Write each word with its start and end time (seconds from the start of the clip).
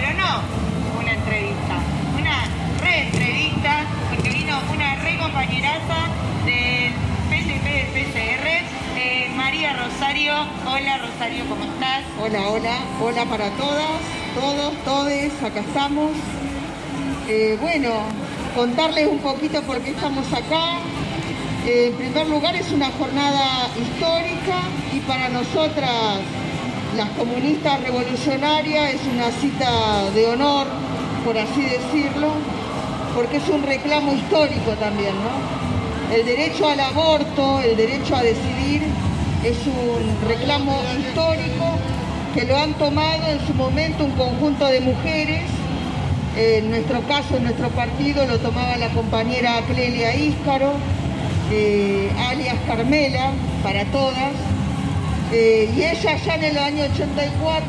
pero 0.00 0.14
no 0.14 0.42
una 1.00 1.12
entrevista, 1.12 1.74
una 2.16 2.44
re-entrevista, 2.80 3.84
porque 4.10 4.30
vino 4.30 4.56
una 4.72 4.94
re 4.94 5.18
compañeraza 5.18 6.06
del 6.44 6.92
PCP 7.28 7.64
del 7.64 7.86
PCR, 7.92 8.46
eh, 8.96 9.32
María 9.34 9.72
Rosario. 9.74 10.34
Hola 10.66 10.98
Rosario, 10.98 11.44
¿cómo 11.48 11.64
estás? 11.64 12.04
Hola, 12.22 12.48
hola, 12.48 12.78
hola 13.02 13.24
para 13.24 13.50
todas, 13.50 14.00
todos, 14.34 14.84
todes, 14.84 15.42
acá 15.42 15.60
estamos. 15.60 16.12
Eh, 17.28 17.58
bueno, 17.60 17.90
contarles 18.54 19.08
un 19.08 19.18
poquito 19.18 19.62
por 19.62 19.80
qué 19.80 19.90
estamos 19.90 20.32
acá. 20.32 20.78
Eh, 21.66 21.88
en 21.88 21.94
primer 21.94 22.28
lugar 22.28 22.54
es 22.54 22.70
una 22.70 22.90
jornada 22.92 23.68
histórica 23.76 24.62
y 24.94 25.00
para 25.00 25.28
nosotras, 25.28 26.20
las 26.96 27.10
comunistas 27.10 27.80
revolucionarias, 27.82 28.94
es 28.94 29.00
una 29.12 29.30
cita 29.30 30.10
de 30.14 30.26
honor, 30.26 30.66
por 31.24 31.36
así 31.36 31.62
decirlo, 31.62 32.32
porque 33.14 33.38
es 33.38 33.48
un 33.48 33.62
reclamo 33.62 34.14
histórico 34.14 34.72
también, 34.80 35.14
¿no? 35.14 36.14
El 36.14 36.24
derecho 36.24 36.68
al 36.68 36.80
aborto, 36.80 37.60
el 37.60 37.76
derecho 37.76 38.16
a 38.16 38.22
decidir, 38.22 38.82
es 39.44 39.56
un 39.66 40.28
reclamo 40.28 40.80
histórico 40.98 41.78
que 42.34 42.44
lo 42.44 42.56
han 42.56 42.74
tomado 42.74 43.26
en 43.28 43.46
su 43.46 43.54
momento 43.54 44.04
un 44.04 44.12
conjunto 44.12 44.66
de 44.66 44.80
mujeres 44.80 45.42
en 46.38 46.70
nuestro 46.70 47.02
caso, 47.02 47.36
en 47.36 47.42
nuestro 47.42 47.68
partido, 47.70 48.24
lo 48.24 48.38
tomaba 48.38 48.76
la 48.76 48.90
compañera 48.90 49.60
Clelia 49.66 50.14
Íscaro, 50.14 50.72
eh, 51.50 52.12
alias 52.16 52.56
Carmela, 52.64 53.32
para 53.62 53.84
todas. 53.86 54.32
Eh, 55.30 55.70
y 55.76 55.82
ella 55.82 56.16
ya 56.16 56.34
en 56.36 56.44
el 56.44 56.56
año 56.56 56.84
84 56.84 57.66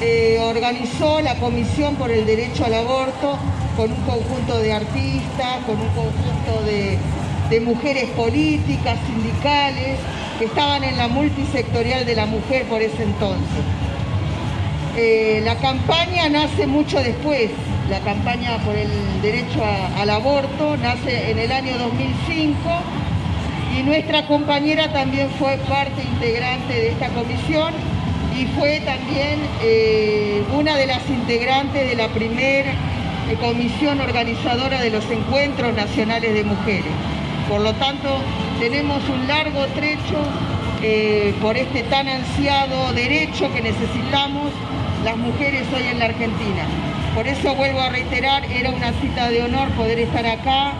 eh, 0.00 0.38
organizó 0.40 1.20
la 1.20 1.34
Comisión 1.36 1.96
por 1.96 2.12
el 2.12 2.24
Derecho 2.24 2.64
al 2.64 2.74
Aborto 2.74 3.36
con 3.76 3.90
un 3.90 4.00
conjunto 4.02 4.58
de 4.58 4.72
artistas, 4.72 5.64
con 5.66 5.80
un 5.80 5.88
conjunto 5.88 6.62
de, 6.64 7.60
mujeres 7.60 8.04
políticas, 8.10 8.98
sindicales, 9.06 9.98
que 10.38 10.44
estaban 10.44 10.84
en 10.84 10.96
la 10.96 11.08
multisectorial 11.08 12.04
de 12.06 12.14
la 12.14 12.26
mujer 12.26 12.64
por 12.66 12.80
ese 12.80 13.02
entonces. 13.02 13.62
Eh, 14.96 15.42
la 15.44 15.56
campaña 15.56 16.28
nace 16.28 16.66
mucho 16.66 17.00
después, 17.02 17.50
la 17.90 18.00
campaña 18.00 18.58
por 18.64 18.74
el 18.74 18.90
derecho 19.22 19.62
al 19.98 20.10
aborto 20.10 20.76
nace 20.76 21.30
en 21.30 21.38
el 21.38 21.52
año 21.52 21.76
2005 21.78 22.56
y 23.78 23.82
nuestra 23.82 24.26
compañera 24.26 24.92
también 24.92 25.28
fue 25.38 25.58
parte 25.68 26.02
integrante 26.02 26.72
de 26.72 26.88
esta 26.88 27.08
comisión 27.10 27.74
y 28.38 28.46
fue 28.58 28.80
también 28.80 29.40
eh, 29.62 30.42
una 30.54 30.76
de 30.76 30.86
las 30.86 31.08
integrantes 31.08 31.88
de 31.88 31.94
la 31.94 32.08
primera 32.08 32.70
eh, 32.70 33.36
comisión 33.40 34.00
organizadora 34.00 34.80
de 34.80 34.90
los 34.90 35.04
encuentros 35.10 35.74
nacionales 35.74 36.32
de 36.32 36.44
mujeres. 36.44 36.92
Por 37.48 37.60
lo 37.60 37.72
tanto, 37.74 38.08
tenemos 38.58 39.02
un 39.08 39.26
largo 39.28 39.66
trecho 39.74 40.16
por 41.40 41.56
este 41.56 41.82
tan 41.84 42.06
ansiado 42.06 42.92
derecho 42.92 43.52
que 43.52 43.62
necesitamos 43.62 44.52
las 45.04 45.16
mujeres 45.16 45.62
hoy 45.74 45.82
en 45.90 45.98
la 45.98 46.04
Argentina. 46.04 46.64
Por 47.14 47.26
eso 47.26 47.54
vuelvo 47.54 47.80
a 47.80 47.88
reiterar, 47.88 48.44
era 48.44 48.70
una 48.70 48.92
cita 49.00 49.30
de 49.30 49.42
honor 49.42 49.68
poder 49.70 49.98
estar 49.98 50.26
acá 50.26 50.74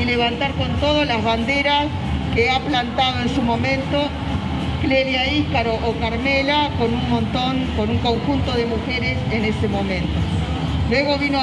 y 0.00 0.04
levantar 0.04 0.52
con 0.52 0.68
todo 0.80 1.04
las 1.04 1.22
banderas 1.22 1.86
que 2.34 2.50
ha 2.50 2.60
plantado 2.60 3.20
en 3.20 3.28
su 3.28 3.42
momento 3.42 4.08
Clelia 4.82 5.32
Íscaro 5.32 5.74
o 5.74 5.92
Carmela 6.00 6.70
con 6.78 6.92
un 6.92 7.10
montón, 7.10 7.66
con 7.76 7.90
un 7.90 7.98
conjunto 7.98 8.52
de 8.52 8.66
mujeres 8.66 9.18
en 9.30 9.44
ese 9.44 9.68
momento. 9.68 10.12
Luego 10.90 11.18
vino, 11.18 11.40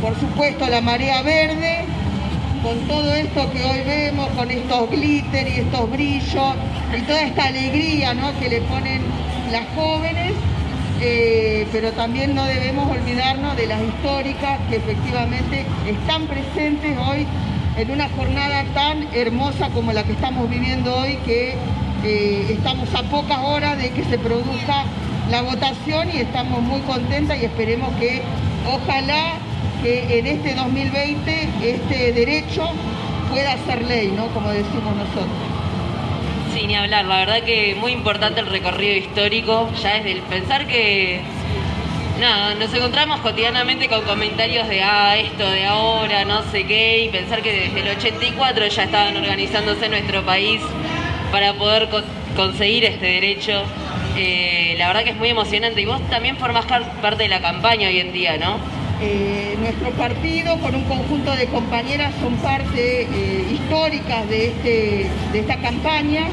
por 0.00 0.18
supuesto, 0.18 0.68
la 0.68 0.80
marea 0.80 1.22
verde, 1.22 1.84
con 2.62 2.78
todo 2.86 3.14
esto 3.14 3.50
que 3.52 3.64
hoy 3.64 3.80
vemos, 3.86 4.28
con 4.30 4.50
estos 4.50 4.90
glitter 4.90 5.48
y 5.48 5.60
estos 5.60 5.90
brillos 5.90 6.54
y 6.96 7.02
toda 7.02 7.22
esta 7.22 7.44
alegría 7.46 8.14
que 8.38 8.48
le 8.48 8.60
ponen 8.62 9.02
las 9.50 9.66
jóvenes 9.74 10.32
eh, 11.04 11.66
pero 11.72 11.90
también 11.90 12.32
no 12.32 12.44
debemos 12.44 12.88
olvidarnos 12.88 13.56
de 13.56 13.66
las 13.66 13.82
históricas 13.82 14.60
que 14.70 14.76
efectivamente 14.76 15.66
están 15.84 16.28
presentes 16.28 16.96
hoy 16.96 17.26
en 17.76 17.90
una 17.90 18.08
jornada 18.10 18.64
tan 18.74 19.08
hermosa 19.14 19.70
como 19.70 19.92
la 19.92 20.04
que 20.04 20.12
estamos 20.12 20.48
viviendo 20.48 20.94
hoy, 20.94 21.16
que 21.24 21.56
eh, 22.04 22.46
estamos 22.50 22.92
a 22.94 23.02
pocas 23.04 23.38
horas 23.38 23.78
de 23.78 23.90
que 23.90 24.04
se 24.04 24.18
produzca 24.18 24.84
la 25.30 25.42
votación 25.42 26.10
y 26.12 26.18
estamos 26.18 26.60
muy 26.62 26.80
contentas 26.80 27.40
y 27.40 27.44
esperemos 27.46 27.88
que 27.98 28.22
ojalá 28.66 29.34
que 29.82 30.18
en 30.18 30.26
este 30.26 30.54
2020 30.54 31.48
este 31.62 32.12
derecho 32.12 32.70
pueda 33.30 33.56
ser 33.66 33.82
ley, 33.86 34.12
¿no? 34.14 34.26
como 34.28 34.50
decimos 34.50 34.94
nosotros. 34.96 35.52
Sí, 36.52 36.66
ni 36.66 36.76
hablar. 36.76 37.06
La 37.06 37.16
verdad 37.16 37.42
que 37.44 37.74
muy 37.80 37.92
importante 37.92 38.40
el 38.40 38.46
recorrido 38.46 38.94
histórico, 38.94 39.70
ya 39.82 39.96
es 39.96 40.04
del 40.04 40.20
pensar 40.20 40.66
que 40.66 41.22
nada, 42.20 42.54
nos 42.54 42.72
encontramos 42.72 43.20
cotidianamente 43.20 43.88
con 43.88 44.02
comentarios 44.02 44.68
de 44.68 44.82
ah, 44.82 45.16
esto 45.16 45.48
de 45.48 45.66
ahora, 45.66 46.24
no 46.24 46.42
sé 46.50 46.64
qué, 46.64 47.04
y 47.04 47.08
pensar 47.08 47.42
que 47.42 47.52
desde 47.52 47.80
el 47.80 47.96
84 47.96 48.66
ya 48.66 48.84
estaban 48.84 49.16
organizándose 49.16 49.84
en 49.86 49.90
nuestro 49.92 50.24
país 50.24 50.60
para 51.30 51.54
poder 51.54 51.88
conseguir 52.36 52.84
este 52.84 53.06
derecho. 53.06 53.62
Eh, 54.16 54.74
la 54.78 54.88
verdad 54.88 55.04
que 55.04 55.10
es 55.10 55.16
muy 55.16 55.30
emocionante 55.30 55.80
y 55.80 55.86
vos 55.86 56.00
también 56.10 56.36
formás 56.36 56.66
parte 56.66 57.22
de 57.22 57.28
la 57.28 57.40
campaña 57.40 57.88
hoy 57.88 58.00
en 58.00 58.12
día, 58.12 58.36
¿no? 58.36 58.58
Eh, 59.00 59.56
nuestro 59.58 59.90
partido 59.90 60.58
con 60.58 60.74
un 60.74 60.84
conjunto 60.84 61.34
de 61.34 61.46
compañeras 61.46 62.12
son 62.20 62.36
parte 62.36 63.02
eh, 63.02 63.46
históricas 63.52 64.28
de, 64.28 64.46
este, 64.48 65.06
de 65.32 65.40
esta 65.40 65.56
campaña 65.56 66.28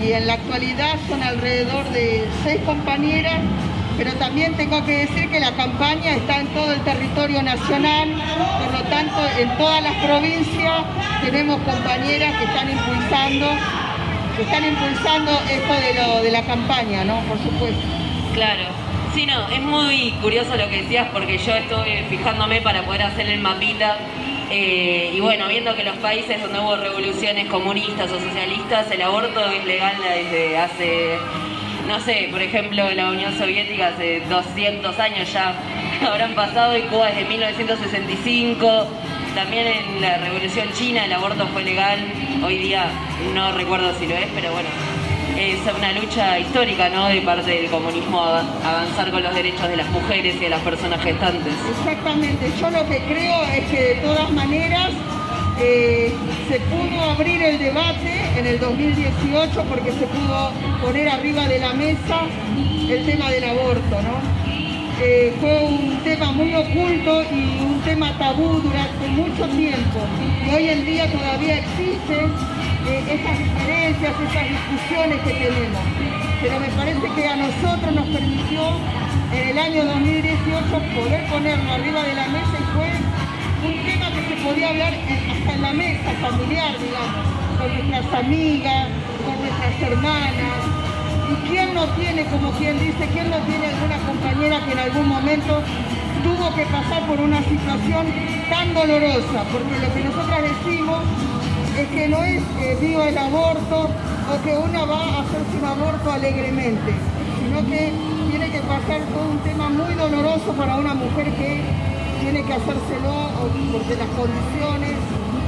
y 0.00 0.12
en 0.12 0.26
la 0.26 0.34
actualidad 0.34 0.96
son 1.08 1.22
alrededor 1.22 1.84
de 1.90 2.24
seis 2.44 2.60
compañeras, 2.64 3.40
pero 3.96 4.12
también 4.14 4.54
tengo 4.54 4.84
que 4.84 5.06
decir 5.06 5.28
que 5.30 5.40
la 5.40 5.52
campaña 5.52 6.12
está 6.12 6.40
en 6.40 6.46
todo 6.48 6.72
el 6.72 6.80
territorio 6.80 7.42
nacional, 7.42 8.10
por 8.58 8.72
lo 8.72 8.84
tanto 8.88 9.20
en 9.38 9.56
todas 9.56 9.82
las 9.82 9.94
provincias 9.96 10.84
tenemos 11.22 11.60
compañeras 11.62 12.36
que 12.38 12.44
están 12.44 12.70
impulsando, 12.70 13.46
que 14.36 14.42
están 14.42 14.64
impulsando 14.64 15.32
esto 15.50 15.72
de, 15.72 15.94
lo, 15.94 16.22
de 16.22 16.30
la 16.30 16.42
campaña, 16.42 17.04
¿no? 17.04 17.20
Por 17.22 17.38
supuesto. 17.38 17.82
Claro. 18.34 18.64
Sí, 19.14 19.26
no, 19.26 19.48
es 19.48 19.60
muy 19.60 20.12
curioso 20.22 20.56
lo 20.56 20.68
que 20.68 20.82
decías 20.82 21.08
porque 21.12 21.36
yo 21.36 21.52
estoy 21.52 22.04
fijándome 22.08 22.60
para 22.60 22.84
poder 22.84 23.02
hacer 23.02 23.26
el 23.26 23.40
mapita 23.40 23.98
eh, 24.52 25.12
y 25.14 25.20
bueno, 25.20 25.46
viendo 25.46 25.76
que 25.76 25.84
los 25.84 25.96
países 25.98 26.42
donde 26.42 26.58
hubo 26.58 26.74
revoluciones 26.74 27.46
comunistas 27.48 28.10
o 28.10 28.18
socialistas, 28.18 28.90
el 28.90 29.00
aborto 29.02 29.48
es 29.48 29.64
legal 29.64 29.94
desde 30.02 30.58
hace, 30.58 31.18
no 31.90 31.98
sé, 31.98 32.28
por 32.30 32.40
ejemplo, 32.40 32.88
la 32.92 33.10
Unión 33.10 33.36
Soviética 33.36 33.88
hace 33.88 34.20
200 34.20 34.96
años 35.00 35.32
ya 35.32 35.54
habrán 36.06 36.36
pasado 36.36 36.76
y 36.78 36.82
Cuba 36.82 37.08
desde 37.08 37.24
1965. 37.24 38.86
También 39.34 39.66
en 39.66 40.00
la 40.00 40.18
Revolución 40.18 40.68
China 40.72 41.04
el 41.04 41.12
aborto 41.12 41.48
fue 41.48 41.64
legal, 41.64 41.98
hoy 42.44 42.58
día 42.58 42.86
no 43.34 43.50
recuerdo 43.52 43.92
si 43.98 44.06
lo 44.06 44.14
es, 44.14 44.28
pero 44.36 44.52
bueno, 44.52 44.68
es 45.36 45.58
una 45.76 45.92
lucha 45.92 46.38
histórica 46.38 46.88
¿no? 46.90 47.08
de 47.08 47.22
parte 47.22 47.50
del 47.50 47.68
comunismo 47.68 48.20
avanzar 48.20 49.10
con 49.10 49.24
los 49.24 49.34
derechos 49.34 49.68
de 49.68 49.76
las 49.76 49.88
mujeres 49.88 50.36
y 50.36 50.38
de 50.38 50.48
las 50.48 50.60
personas 50.60 51.02
gestantes. 51.02 51.54
Exactamente, 51.78 52.52
yo 52.60 52.70
lo 52.70 52.88
que 52.88 52.98
creo 53.00 53.42
es 53.52 53.64
que 53.64 53.80
de 53.80 53.94
todas 53.96 54.30
maneras 54.30 54.90
eh, 55.60 55.99
se 56.50 56.58
pudo 56.62 57.00
abrir 57.00 57.40
el 57.42 57.60
debate 57.60 58.10
en 58.36 58.44
el 58.44 58.58
2018 58.58 59.64
porque 59.68 59.92
se 59.92 60.04
pudo 60.08 60.50
poner 60.82 61.08
arriba 61.08 61.46
de 61.46 61.60
la 61.60 61.72
mesa 61.74 62.22
el 62.88 63.06
tema 63.06 63.30
del 63.30 63.44
aborto, 63.44 64.02
¿no? 64.02 64.18
Eh, 65.00 65.32
fue 65.38 65.62
un 65.62 66.00
tema 66.02 66.32
muy 66.32 66.52
oculto 66.56 67.22
y 67.22 67.60
un 67.62 67.80
tema 67.84 68.18
tabú 68.18 68.60
durante 68.62 69.06
mucho 69.10 69.46
tiempo. 69.46 70.00
Y 70.44 70.52
hoy 70.52 70.68
en 70.70 70.84
día 70.84 71.06
todavía 71.12 71.58
existe 71.58 72.26
estas 73.14 73.38
diferencias, 73.38 74.12
estas 74.20 74.48
discusiones 74.50 75.20
que 75.22 75.32
tenemos. 75.32 75.82
Pero 76.42 76.58
me 76.58 76.68
parece 76.70 77.14
que 77.14 77.28
a 77.28 77.36
nosotros 77.36 77.94
nos 77.94 78.08
permitió 78.08 78.62
en 79.32 79.48
el 79.50 79.56
año 79.58 79.84
2018 79.84 80.68
poder 80.98 81.30
ponerlo 81.30 81.70
arriba 81.70 82.02
de 82.02 82.14
la 82.14 82.26
mesa 82.26 82.58
y 82.58 82.76
fue 82.76 82.89
un 83.62 83.76
tema 83.84 84.10
que 84.10 84.22
se 84.28 84.42
podía 84.42 84.70
hablar 84.70 84.94
hasta 84.94 85.52
en 85.52 85.62
la 85.62 85.72
mesa 85.72 86.10
familiar, 86.20 86.72
digamos, 86.78 87.26
con 87.58 87.90
nuestras 87.90 88.24
amigas, 88.24 88.88
con 89.24 89.36
nuestras 89.40 89.82
hermanas. 89.82 90.60
¿Y 91.30 91.48
quién 91.48 91.74
no 91.74 91.84
tiene, 91.94 92.24
como 92.26 92.50
quien 92.52 92.78
dice, 92.80 93.06
quién 93.12 93.30
no 93.30 93.36
tiene 93.38 93.66
alguna 93.68 93.98
compañera 93.98 94.64
que 94.64 94.72
en 94.72 94.78
algún 94.78 95.08
momento 95.08 95.62
tuvo 96.24 96.54
que 96.54 96.64
pasar 96.66 97.06
por 97.06 97.20
una 97.20 97.42
situación 97.42 98.06
tan 98.48 98.74
dolorosa? 98.74 99.44
Porque 99.52 99.78
lo 99.78 99.94
que 99.94 100.04
nosotras 100.04 100.42
decimos 100.42 101.00
es 101.78 101.88
que 101.88 102.08
no 102.08 102.24
es 102.24 102.42
que 102.58 102.74
viva 102.80 103.08
el 103.08 103.18
aborto 103.18 103.90
o 104.30 104.42
que 104.42 104.56
una 104.56 104.84
va 104.84 105.04
a 105.04 105.20
hacerse 105.20 105.56
un 105.60 105.64
aborto 105.64 106.10
alegremente, 106.10 106.92
sino 107.38 107.58
que 107.68 107.92
tiene 108.30 108.50
que 108.50 108.60
pasar 108.60 109.00
todo 109.12 109.30
un 109.30 109.38
tema 109.40 109.68
muy 109.68 109.94
doloroso 109.94 110.52
para 110.56 110.76
una 110.76 110.94
mujer 110.94 111.30
que 111.32 111.89
tiene 112.20 112.44
que 112.44 112.52
hacérselo 112.52 113.10
o 113.10 113.72
porque 113.72 113.96
las 113.96 114.08
condiciones 114.08 114.96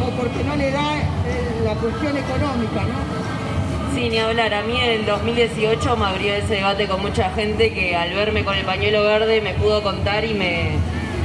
o 0.00 0.10
porque 0.20 0.44
no 0.44 0.56
le 0.56 0.70
da 0.70 0.98
eh, 0.98 1.60
la 1.64 1.74
cuestión 1.74 2.16
económica, 2.16 2.82
¿no? 2.82 3.94
Sí, 3.94 4.08
ni 4.08 4.18
hablar. 4.18 4.54
A 4.54 4.62
mí 4.62 4.74
en 4.80 5.00
el 5.00 5.06
2018 5.06 5.96
me 5.96 6.06
abrió 6.06 6.34
ese 6.34 6.54
debate 6.54 6.88
con 6.88 7.02
mucha 7.02 7.30
gente 7.30 7.72
que 7.74 7.94
al 7.94 8.14
verme 8.14 8.42
con 8.42 8.56
el 8.56 8.64
pañuelo 8.64 9.02
verde 9.02 9.40
me 9.40 9.54
pudo 9.54 9.82
contar 9.82 10.24
y 10.24 10.34
me... 10.34 10.70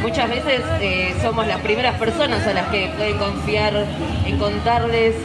Muchas 0.02 0.30
veces 0.30 0.62
eh, 0.80 1.16
somos 1.22 1.48
las 1.48 1.60
primeras 1.62 1.98
personas 1.98 2.46
a 2.46 2.54
las 2.54 2.68
que 2.68 2.92
pueden 2.96 3.18
confiar 3.18 3.86
en 4.26 4.38
contarles 4.38 5.16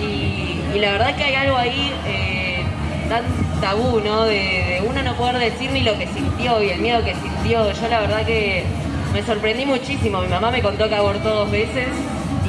y, 0.00 0.78
la 0.78 0.92
verdad 0.92 1.16
que 1.16 1.24
hay 1.24 1.34
algo 1.34 1.56
ahí 1.56 1.92
eh, 2.06 2.62
tan 3.08 3.22
tabú, 3.60 4.00
¿no? 4.00 4.24
De, 4.24 4.34
de 4.34 4.84
uno 4.86 5.02
no 5.02 5.14
poder 5.14 5.38
decir 5.38 5.70
ni 5.70 5.82
lo 5.82 5.96
que 5.96 6.06
sintió 6.08 6.62
y 6.62 6.70
el 6.70 6.80
miedo 6.80 7.04
que 7.04 7.14
sintió. 7.14 7.70
Yo 7.72 7.88
la 7.88 8.00
verdad 8.00 8.26
que 8.26 8.64
me 9.12 9.22
sorprendí 9.22 9.66
muchísimo. 9.66 10.20
Mi 10.20 10.28
mamá 10.28 10.50
me 10.50 10.62
contó 10.62 10.88
que 10.88 10.94
abortó 10.94 11.30
dos 11.30 11.50
veces 11.50 11.88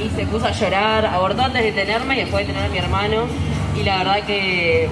y 0.04 0.10
se 0.16 0.26
puso 0.26 0.48
a 0.48 0.52
llorar. 0.52 1.06
Abortó 1.06 1.44
antes 1.44 1.64
de 1.64 1.72
tenerme 1.72 2.16
y 2.16 2.20
después 2.22 2.46
de 2.48 2.54
tener 2.54 2.70
a 2.70 2.72
mi 2.72 2.78
hermano. 2.78 3.26
Y 3.76 3.84
la 3.84 3.98
verdad 4.00 4.24
que, 4.26 4.90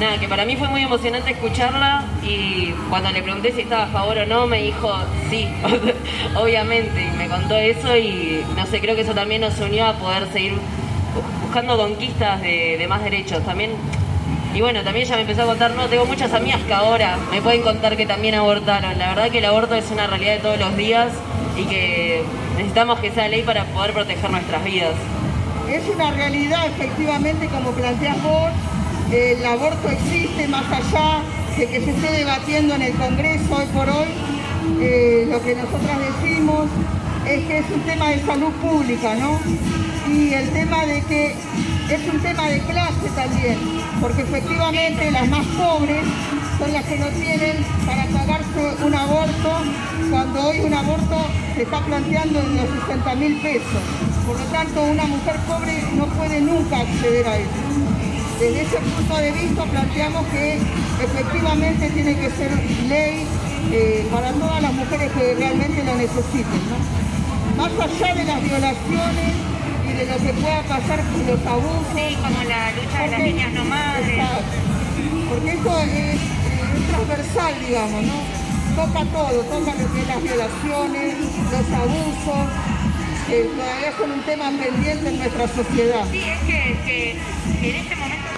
nada, 0.00 0.18
que 0.18 0.28
para 0.28 0.44
mí 0.44 0.56
fue 0.56 0.68
muy 0.68 0.82
emocionante 0.82 1.30
escucharla 1.32 2.04
y 2.22 2.72
cuando 2.90 3.10
le 3.10 3.22
pregunté 3.22 3.52
si 3.52 3.62
estaba 3.62 3.84
a 3.84 3.88
favor 3.88 4.18
o 4.18 4.26
no, 4.26 4.46
me 4.46 4.62
dijo 4.62 4.92
sí, 5.30 5.48
obviamente. 6.36 7.10
Y 7.12 7.16
me 7.16 7.28
contó 7.28 7.56
eso 7.56 7.96
y 7.96 8.44
no 8.56 8.66
sé, 8.66 8.80
creo 8.80 8.94
que 8.94 9.02
eso 9.02 9.14
también 9.14 9.40
nos 9.40 9.58
unió 9.60 9.86
a 9.86 9.92
poder 9.94 10.26
seguir 10.32 10.54
buscando 11.42 11.76
conquistas 11.76 12.40
de, 12.42 12.76
de 12.78 12.88
más 12.88 13.02
derechos. 13.02 13.44
También 13.44 13.70
y 14.54 14.60
bueno, 14.60 14.82
también 14.82 15.06
ella 15.06 15.16
me 15.16 15.22
empezó 15.22 15.42
a 15.42 15.46
contar, 15.46 15.72
no, 15.72 15.86
tengo 15.88 16.06
muchas 16.06 16.32
amigas 16.32 16.60
que 16.62 16.72
ahora 16.72 17.18
me 17.30 17.42
pueden 17.42 17.62
contar 17.62 17.96
que 17.96 18.06
también 18.06 18.34
abortaron. 18.34 18.98
La 18.98 19.08
verdad 19.08 19.30
que 19.30 19.38
el 19.38 19.44
aborto 19.44 19.74
es 19.74 19.90
una 19.90 20.06
realidad 20.06 20.34
de 20.34 20.40
todos 20.40 20.58
los 20.58 20.76
días 20.76 21.12
y 21.56 21.64
que 21.64 22.22
necesitamos 22.56 22.98
que 23.00 23.10
sea 23.10 23.28
ley 23.28 23.42
para 23.42 23.64
poder 23.66 23.92
proteger 23.92 24.30
nuestras 24.30 24.64
vidas. 24.64 24.94
Es 25.68 25.82
una 25.94 26.10
realidad, 26.12 26.66
efectivamente, 26.66 27.46
como 27.48 27.72
planteas 27.72 28.22
vos, 28.22 28.50
el 29.12 29.44
aborto 29.44 29.88
existe 29.90 30.48
más 30.48 30.64
allá 30.72 31.20
de 31.56 31.66
que 31.66 31.80
se 31.80 31.90
esté 31.90 32.12
debatiendo 32.12 32.74
en 32.74 32.82
el 32.82 32.94
Congreso 32.94 33.54
hoy 33.54 33.66
por 33.66 33.88
hoy. 33.90 34.08
Eh, 34.80 35.26
lo 35.30 35.42
que 35.42 35.54
nosotras 35.54 35.98
decimos 35.98 36.66
es 37.26 37.44
que 37.46 37.58
es 37.58 37.70
un 37.70 37.80
tema 37.82 38.10
de 38.10 38.24
salud 38.24 38.52
pública, 38.62 39.14
¿no? 39.16 39.38
Y 40.12 40.32
el 40.34 40.50
tema 40.50 40.84
de 40.86 41.02
que 41.02 41.34
es 41.90 42.12
un 42.12 42.20
tema 42.20 42.48
de 42.48 42.60
clase 42.60 43.08
también, 43.16 43.58
porque 44.00 44.22
efectivamente 44.22 45.10
las 45.10 45.28
más 45.28 45.44
pobres 45.46 46.04
son 46.58 46.72
las 46.72 46.84
que 46.84 46.96
no 46.98 47.06
tienen 47.08 47.56
para 47.86 48.04
pagarse 48.06 48.84
un 48.84 48.94
aborto, 48.94 49.50
cuando 50.10 50.48
hoy 50.48 50.60
un 50.60 50.74
aborto 50.74 51.26
se 51.56 51.62
está 51.62 51.80
planteando 51.84 52.40
en 52.40 52.56
los 52.56 52.66
60 52.86 53.14
mil 53.16 53.40
pesos. 53.40 53.82
Por 54.26 54.38
lo 54.38 54.44
tanto, 54.46 54.82
una 54.82 55.04
mujer 55.04 55.36
pobre 55.48 55.82
no 55.94 56.06
puede 56.06 56.40
nunca 56.40 56.80
acceder 56.80 57.26
a 57.26 57.36
eso. 57.36 57.50
Desde 58.38 58.62
ese 58.62 58.76
punto 58.76 59.16
de 59.16 59.32
vista 59.32 59.64
planteamos 59.64 60.26
que 60.26 60.58
efectivamente 61.02 61.90
tiene 61.90 62.14
que 62.14 62.30
ser 62.30 62.52
ley 62.88 63.26
eh, 63.72 64.06
para 64.12 64.32
todas 64.32 64.62
las 64.62 64.72
mujeres 64.72 65.10
que 65.12 65.34
realmente 65.34 65.84
lo 65.84 65.94
necesiten. 65.96 66.60
¿no? 66.70 67.62
Más 67.62 67.72
allá 67.80 68.14
de 68.14 68.24
las 68.24 68.42
violaciones 68.42 69.32
y 69.88 69.92
de 69.92 70.06
lo 70.06 70.16
que 70.18 70.32
pueda 70.40 70.62
pasar 70.62 71.00
con 71.04 71.26
los 71.26 71.46
abusos. 71.46 71.86
Sí, 71.94 72.16
como 72.22 72.42
la 72.44 72.70
lucha 72.72 73.02
de 73.02 73.08
las 73.10 73.20
niñas 73.20 73.52
no 73.52 73.64
madres. 73.64 74.24
Porque 75.28 75.50
eso 75.52 75.78
es, 75.80 76.14
es 76.14 76.88
transversal, 76.88 77.54
digamos, 77.66 78.02
¿no? 78.04 78.18
Toca 78.76 79.04
todo, 79.06 79.40
toca 79.42 79.72
que 79.72 80.06
las 80.06 80.22
violaciones, 80.22 81.14
los 81.50 81.78
abusos, 81.78 82.48
eh, 83.28 83.50
todavía 83.56 83.92
son 83.98 84.12
un 84.12 84.22
tema 84.22 84.50
pendiente 84.50 85.08
en 85.08 85.18
nuestra 85.18 85.48
sociedad. 85.48 86.04
Sí, 86.10 86.20
es 86.24 86.38
que, 86.40 86.76
que- 86.86 87.16
que 87.60 87.70
en 87.70 87.76
este 87.76 87.96
momento 87.96 88.28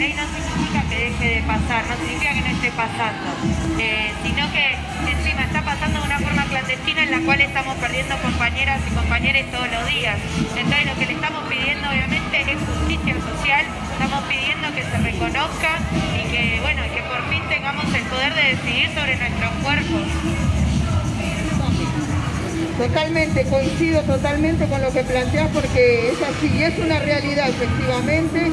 ley 0.00 0.14
no 0.16 0.24
significa 0.32 0.80
que 0.88 0.96
deje 0.96 1.26
de 1.36 1.42
pasar, 1.44 1.84
no 1.84 1.94
significa 2.00 2.32
que 2.32 2.40
no 2.40 2.52
esté 2.56 2.70
pasando, 2.72 3.28
eh, 3.76 4.08
sino 4.24 4.42
que 4.48 4.64
encima 5.12 5.42
está 5.44 5.60
pasando 5.60 6.00
de 6.00 6.06
una 6.06 6.18
forma 6.18 6.44
clandestina 6.48 7.02
en 7.04 7.10
la 7.10 7.20
cual 7.20 7.40
estamos 7.42 7.76
perdiendo 7.76 8.16
compañeras 8.22 8.80
y 8.88 8.90
compañeros 8.96 9.44
todos 9.52 9.68
los 9.68 9.84
días. 9.92 10.16
Entonces 10.56 10.86
lo 10.88 10.94
que 10.96 11.04
le 11.04 11.12
estamos 11.12 11.44
pidiendo 11.52 11.84
obviamente 11.84 12.36
es 12.48 12.58
justicia 12.64 13.14
social, 13.20 13.64
estamos 13.92 14.24
pidiendo 14.24 14.66
que 14.72 14.82
se 14.88 14.96
reconozca 15.04 15.70
y 16.16 16.22
que 16.32 16.42
bueno, 16.64 16.80
que 16.96 17.02
por 17.04 17.20
fin 17.28 17.42
tengamos 17.52 17.84
el 17.92 18.04
poder 18.08 18.32
de 18.32 18.44
decidir 18.56 18.88
sobre 18.96 19.20
nuestros 19.20 19.52
cuerpos. 19.60 20.04
Totalmente, 22.78 23.44
coincido 23.44 24.00
totalmente 24.08 24.64
con 24.64 24.80
lo 24.80 24.90
que 24.90 25.04
planteas 25.04 25.50
porque 25.52 26.08
es 26.08 26.18
así, 26.24 26.62
es 26.62 26.78
una 26.78 26.98
realidad 27.00 27.50
efectivamente. 27.50 28.48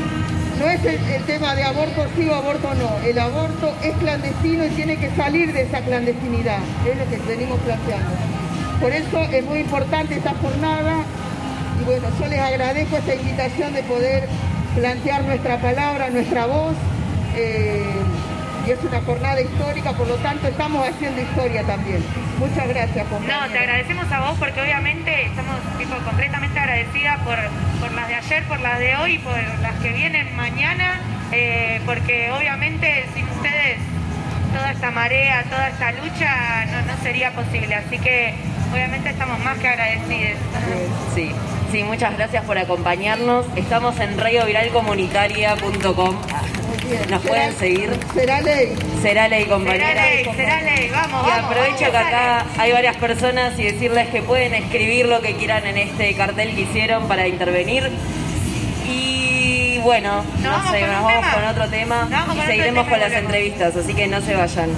No 0.59 0.67
es 0.69 0.83
el, 0.85 1.23
tema 1.25 1.53
de 1.55 1.63
aborto 1.63 2.07
sí 2.15 2.27
o 2.27 2.35
aborto 2.35 2.73
no. 2.73 2.97
El 3.07 3.19
aborto 3.19 3.75
es 3.83 3.95
clandestino 3.97 4.65
y 4.65 4.69
tiene 4.69 4.97
que 4.97 5.09
salir 5.15 5.53
de 5.53 5.61
esa 5.63 5.81
clandestinidad. 5.81 6.59
Es 6.85 6.97
lo 6.97 7.09
que 7.09 7.17
venimos 7.27 7.59
planteando. 7.59 8.09
Por 8.81 8.91
eso 8.91 9.21
es 9.31 9.45
muy 9.45 9.59
importante 9.59 10.15
esta 10.15 10.33
jornada 10.35 11.03
y 11.79 11.83
bueno, 11.83 12.07
yo 12.19 12.27
les 12.27 12.39
agradezco 12.39 12.97
esta 12.97 13.15
invitación 13.15 13.73
de 13.73 13.83
poder 13.83 14.27
plantear 14.75 15.23
nuestra 15.23 15.59
palabra, 15.59 16.09
nuestra 16.09 16.45
voz. 16.45 16.75
eh, 17.35 17.83
y 18.67 18.71
es 18.71 18.83
una 18.83 18.99
jornada 19.01 19.39
histórica, 19.39 19.93
por 19.93 20.07
lo 20.07 20.15
tanto 20.15 20.47
estamos 20.47 20.85
haciendo 20.85 21.21
historia 21.21 21.63
también. 21.63 22.03
Muchas 22.37 22.67
gracias, 22.67 23.07
compañeros. 23.07 23.47
No, 23.47 23.53
te 23.53 23.59
agradecemos 23.59 24.11
a 24.11 24.19
vos 24.19 24.37
porque 24.37 24.61
obviamente 24.61 25.27
estamos 25.27 25.55
tipo, 25.77 25.95
completamente 26.03 26.59
agradecidas 26.59 27.17
por, 27.21 27.37
por 27.79 27.93
las 27.93 28.09
de 28.09 28.15
ayer, 28.15 28.43
por 28.43 28.59
las 28.59 28.79
de 28.79 28.97
hoy 28.97 29.13
y 29.13 29.19
por 29.19 29.35
las 29.61 29.73
que 29.81 29.93
vienen 29.93 30.35
mañana, 30.35 30.99
eh, 31.31 31.79
porque 31.85 32.29
obviamente 32.31 33.05
sin 33.15 33.23
ustedes 33.29 33.77
toda 34.53 34.71
esta 34.71 34.91
marea, 34.91 35.45
toda 35.49 35.69
esta 35.69 35.93
lucha 35.93 36.65
no, 36.65 36.81
no 36.91 36.97
sería 37.03 37.31
posible, 37.31 37.73
así 37.73 37.99
que 37.99 38.33
obviamente 38.73 39.11
estamos 39.11 39.39
más 39.39 39.57
que 39.59 39.67
agradecidas. 39.69 40.39
Sí, 41.15 41.31
sí, 41.71 41.83
muchas 41.83 42.17
gracias 42.17 42.43
por 42.43 42.57
acompañarnos. 42.57 43.45
Estamos 43.55 43.97
en 44.01 44.17
radioviralcomunitaria.com. 44.17 46.17
Bien. 46.89 47.01
Nos 47.09 47.21
Será- 47.21 47.33
pueden 47.33 47.57
seguir. 47.57 47.89
Será 48.13 48.41
ley. 48.41 48.75
Será 49.01 49.27
ley, 49.27 49.43
Será 49.43 49.53
compañera. 49.55 49.93
ley, 50.05 50.25
será 50.35 50.61
ley, 50.61 50.89
vamos, 50.89 51.27
Y 51.27 51.29
vamos. 51.31 51.45
aprovecho 51.51 51.91
que 51.91 51.97
acá 51.97 52.45
hay 52.57 52.71
varias 52.71 52.95
personas 52.97 53.59
y 53.59 53.63
decirles 53.63 54.07
que 54.09 54.21
pueden 54.21 54.53
escribir 54.53 55.07
lo 55.07 55.21
que 55.21 55.35
quieran 55.35 55.65
en 55.67 55.77
este 55.77 56.13
cartel 56.15 56.55
que 56.55 56.61
hicieron 56.61 57.07
para 57.07 57.27
intervenir. 57.27 57.89
Y 58.85 59.79
bueno, 59.79 60.23
¿Nos 60.23 60.41
no 60.43 60.49
vamos 60.51 60.71
sé, 60.71 60.79
con 60.79 60.91
nos 60.91 61.03
vamos 61.03 61.21
tema? 61.21 61.33
con 61.33 61.43
otro 61.45 61.69
tema 61.69 62.07
Nos 62.09 62.35
y 62.37 62.41
seguiremos 62.41 62.85
tema 62.85 62.89
con 62.89 62.99
las 62.99 63.11
entrevistas, 63.19 63.75
así 63.75 63.93
que 63.93 64.07
no 64.07 64.21
se 64.21 64.35
vayan. 64.35 64.69